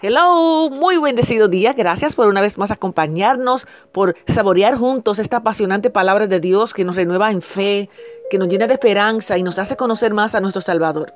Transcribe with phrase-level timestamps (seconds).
[0.00, 1.72] Hello, muy bendecido día.
[1.72, 6.84] Gracias por una vez más acompañarnos, por saborear juntos esta apasionante palabra de Dios que
[6.84, 7.90] nos renueva en fe,
[8.30, 11.12] que nos llena de esperanza y nos hace conocer más a nuestro Salvador.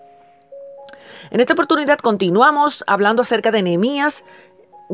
[1.30, 4.24] En esta oportunidad continuamos hablando acerca de Nehemías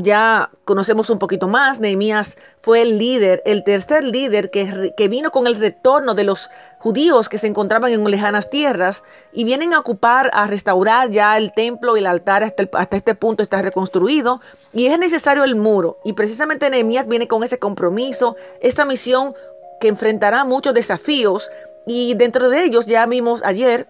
[0.00, 1.80] ya conocemos un poquito más.
[1.80, 6.50] Nehemías fue el líder, el tercer líder que, que, vino con el retorno de los
[6.78, 11.52] judíos que se encontraban en lejanas tierras y vienen a ocupar, a restaurar ya el
[11.52, 14.40] templo y el altar hasta, hasta este punto está reconstruido
[14.72, 15.98] y es necesario el muro.
[16.04, 19.34] Y precisamente Nehemías viene con ese compromiso, esa misión
[19.80, 21.50] que enfrentará muchos desafíos
[21.86, 23.88] y dentro de ellos ya vimos ayer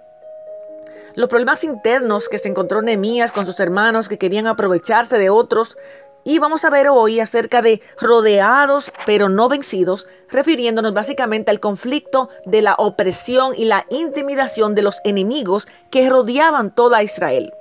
[1.18, 5.76] los problemas internos que se encontró Nehemías con sus hermanos que querían aprovecharse de otros.
[6.24, 12.28] Y vamos a ver hoy acerca de rodeados pero no vencidos, refiriéndonos básicamente al conflicto
[12.44, 17.52] de la opresión y la intimidación de los enemigos que rodeaban toda Israel.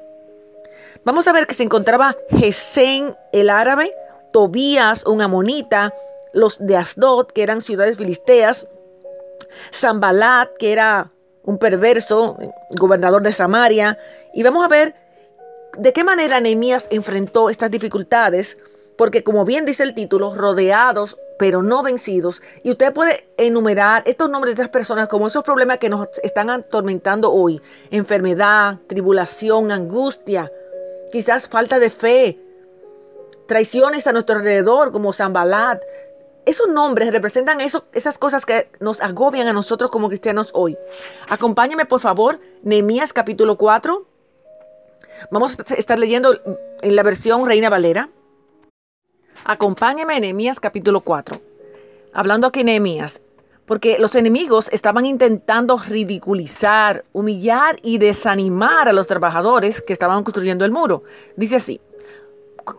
[1.05, 3.93] Vamos a ver que se encontraba Gesén el árabe,
[4.34, 5.93] Tobías un amonita,
[6.34, 8.67] los de Asdod, que eran ciudades filisteas,
[9.73, 11.12] Zambalat, que era
[11.43, 12.37] un perverso,
[12.71, 13.98] gobernador de Samaria.
[14.34, 14.95] Y vamos a ver
[15.77, 18.57] de qué manera Nehemías enfrentó estas dificultades,
[18.98, 22.41] porque como bien dice el título, rodeados pero no vencidos.
[22.63, 26.49] Y usted puede enumerar estos nombres de estas personas como esos problemas que nos están
[26.49, 27.62] atormentando hoy.
[27.91, 30.51] Enfermedad, tribulación, angustia,
[31.12, 32.40] quizás falta de fe,
[33.48, 35.82] traiciones a nuestro alrededor como Zambalat,
[36.45, 40.77] esos nombres representan esas cosas que nos agobian a nosotros como cristianos hoy.
[41.27, 44.05] Acompáñame por favor, Nehemías capítulo 4.
[45.32, 46.40] Vamos a estar leyendo
[46.82, 48.10] en la versión Reina Valera.
[49.46, 51.40] Acompáñame en Nehemías capítulo 4.
[52.13, 53.21] Hablando aquí Nehemías,
[53.65, 60.65] porque los enemigos estaban intentando ridiculizar, humillar y desanimar a los trabajadores que estaban construyendo
[60.65, 61.04] el muro.
[61.35, 61.82] Dice así,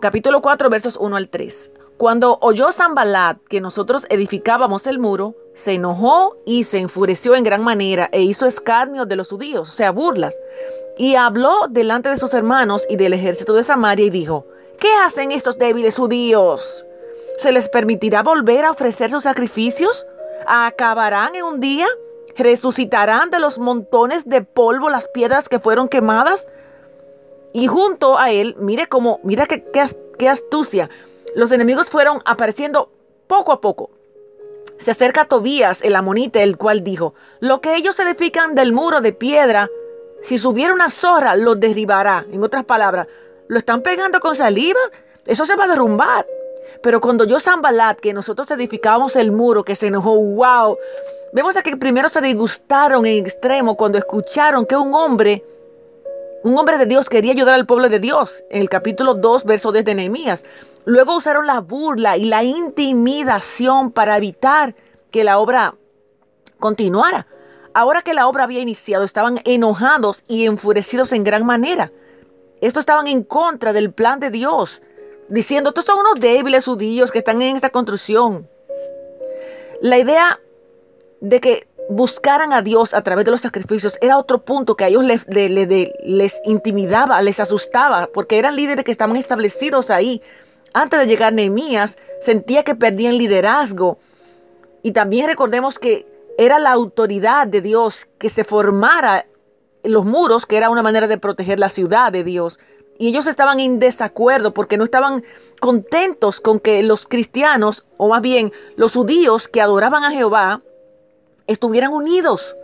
[0.01, 1.73] capítulo 4, versos 1 al 3.
[1.97, 7.65] Cuando oyó Zambalat que nosotros edificábamos el muro, se enojó y se enfureció en gran
[7.65, 10.39] manera e hizo escarnio de los judíos, o sea, burlas.
[10.97, 14.47] Y habló delante de sus hermanos y del ejército de Samaria y dijo,
[14.79, 16.87] ¿qué hacen estos débiles judíos?
[17.39, 20.07] ¿Se les permitirá volver a ofrecer sus sacrificios?
[20.47, 21.89] ¿Acabarán en un día?
[22.37, 26.47] ¿Resucitarán de los montones de polvo las piedras que fueron quemadas?
[27.53, 29.65] Y junto a él, mire cómo, mira qué,
[30.19, 30.89] qué astucia,
[31.35, 32.93] los enemigos fueron apareciendo
[33.27, 33.98] poco a poco.
[34.79, 39.13] Se acerca Tobías, el amonite, el cual dijo, lo que ellos edifican del muro de
[39.13, 39.69] piedra,
[40.23, 42.25] si subiera una zorra, lo derribará.
[42.31, 43.09] En otras palabras,
[43.49, 44.81] lo están pegando con saliva,
[45.27, 46.27] eso se va a derrumbar.
[46.83, 50.77] Pero cuando yo Zambalat, que nosotros edificábamos el muro, que se enojó, wow,
[51.33, 55.45] vemos a que primero se disgustaron en extremo cuando escucharon que un hombre
[56.45, 59.73] un hombre de Dios quería ayudar al pueblo de Dios en el capítulo 2, verso
[59.73, 60.45] 10 de Nehemías.
[60.85, 64.75] Luego usaron la burla y la intimidación para evitar
[65.11, 65.75] que la obra
[66.59, 67.27] continuara.
[67.75, 71.93] Ahora que la obra había iniciado, estaban enojados y enfurecidos en gran manera.
[72.61, 74.83] Estos estaban en contra del plan de Dios,
[75.29, 78.49] diciendo, estos son unos débiles judíos que están en esta construcción.
[79.81, 80.41] La idea
[81.21, 84.89] de que buscaran a Dios a través de los sacrificios era otro punto que a
[84.89, 90.23] ellos les, les, intimidaba, les asustaba, porque eran líderes que estaban establecidos ahí.
[90.75, 93.99] Antes de llegar Nehemías, sentía que perdían liderazgo.
[94.83, 96.07] Y también recordemos que
[96.37, 99.27] era la autoridad de Dios que se formara
[99.83, 102.61] los muros, que era una manera de proteger la ciudad de Dios.
[102.99, 105.25] Y ellos estaban en desacuerdo porque no estaban
[105.61, 110.63] contentos con que los cristianos, o más bien los judíos que adoraban a Jehová,
[111.49, 112.55] estuvieran unidos.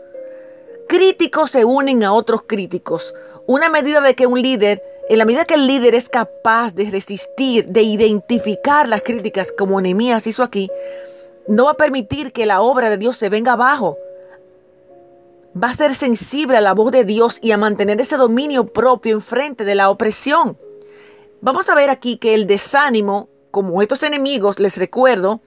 [0.89, 3.15] Críticos se unen a otros críticos.
[3.47, 6.91] Una medida de que un líder, en la medida que el líder es capaz de
[6.91, 10.71] resistir, de identificar las críticas como Nehemías hizo aquí,
[11.49, 13.99] no va a permitir que la obra de Dios se venga abajo.
[15.61, 19.15] Va a ser sensible a la voz de Dios y a mantener ese dominio propio
[19.15, 20.59] enfrente de la opresión.
[21.41, 25.41] Vamos a ver aquí que el desánimo, como estos enemigos, les recuerdo,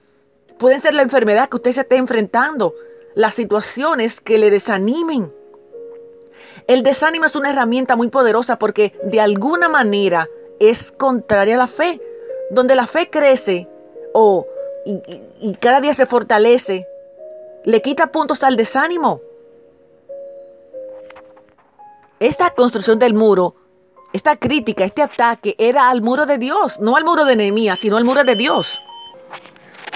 [0.58, 2.74] pueden ser la enfermedad que usted se esté enfrentando
[3.14, 5.32] las situaciones que le desanimen.
[6.66, 10.28] El desánimo es una herramienta muy poderosa porque de alguna manera
[10.60, 12.00] es contraria a la fe.
[12.50, 13.68] Donde la fe crece
[14.14, 14.46] o
[15.40, 16.86] y, cada día se fortalece,
[17.64, 19.20] le quita puntos al desánimo.
[22.20, 23.54] Esta construcción del muro,
[24.12, 27.96] esta crítica, este ataque era al muro de Dios, no al muro de Nehemías, sino
[27.96, 28.80] al muro de Dios.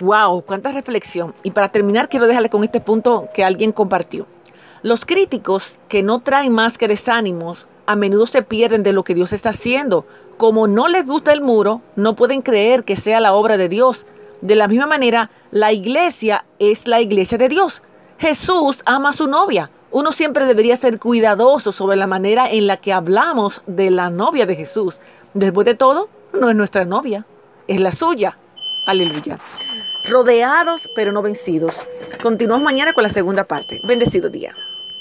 [0.02, 1.32] Wow, cuánta reflexión.
[1.44, 4.26] Y para terminar, quiero dejarle con este punto que alguien compartió.
[4.82, 9.14] Los críticos que no traen más que desánimos a menudo se pierden de lo que
[9.14, 10.04] Dios está haciendo,
[10.38, 14.04] como no les gusta el muro, no pueden creer que sea la obra de Dios.
[14.40, 17.84] De la misma manera, la iglesia es la iglesia de Dios.
[18.18, 19.70] Jesús ama a su novia.
[19.92, 24.46] Uno siempre debería ser cuidadoso sobre la manera en la que hablamos de la novia
[24.46, 24.98] de Jesús.
[25.32, 27.24] Después de todo, no es nuestra novia,
[27.68, 28.36] es la suya.
[28.88, 29.38] Aleluya.
[30.08, 31.86] Rodeados pero no vencidos.
[32.22, 33.80] Continuamos mañana con la segunda parte.
[33.82, 34.54] Bendecido día.